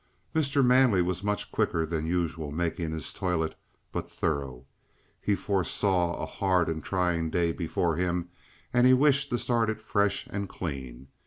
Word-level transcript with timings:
Mr. 0.33 0.65
Manley 0.65 1.03
was 1.03 1.23
much 1.23 1.51
quicker 1.51 1.85
than 1.85 2.07
usual 2.07 2.51
making 2.51 2.89
his 2.91 3.13
toilet, 3.13 3.53
but 3.91 4.09
thorough. 4.09 4.65
He 5.21 5.35
foresaw 5.35 6.15
a 6.15 6.25
hard 6.25 6.69
and 6.69 6.83
trying 6.83 7.29
day 7.29 7.51
before 7.51 7.97
him, 7.97 8.29
and 8.73 8.87
he 8.87 8.93
wished 8.95 9.29
to 9.29 9.37
start 9.37 9.69
it 9.69 9.79
fresh 9.79 10.25
and 10.25 10.49
clean. 10.49 11.09